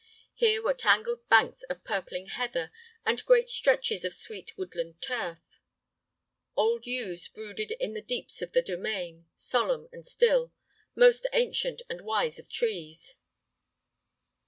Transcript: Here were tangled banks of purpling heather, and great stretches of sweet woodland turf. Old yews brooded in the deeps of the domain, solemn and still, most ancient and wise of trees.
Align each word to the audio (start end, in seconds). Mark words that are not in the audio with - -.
Here 0.33 0.63
were 0.63 0.73
tangled 0.73 1.29
banks 1.29 1.61
of 1.69 1.83
purpling 1.83 2.25
heather, 2.25 2.71
and 3.05 3.23
great 3.23 3.49
stretches 3.49 4.03
of 4.03 4.15
sweet 4.15 4.57
woodland 4.57 4.99
turf. 4.99 5.37
Old 6.55 6.87
yews 6.87 7.27
brooded 7.27 7.69
in 7.73 7.93
the 7.93 8.01
deeps 8.01 8.41
of 8.41 8.51
the 8.51 8.63
domain, 8.63 9.27
solemn 9.35 9.89
and 9.91 10.03
still, 10.03 10.53
most 10.95 11.27
ancient 11.33 11.83
and 11.87 12.01
wise 12.01 12.39
of 12.39 12.49
trees. 12.49 13.13